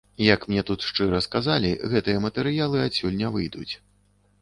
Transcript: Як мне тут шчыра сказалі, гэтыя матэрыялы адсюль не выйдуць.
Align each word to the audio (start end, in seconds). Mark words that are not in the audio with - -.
Як 0.27 0.45
мне 0.51 0.63
тут 0.69 0.85
шчыра 0.91 1.19
сказалі, 1.27 1.71
гэтыя 1.93 2.25
матэрыялы 2.27 2.85
адсюль 2.89 3.19
не 3.25 3.33
выйдуць. 3.37 3.71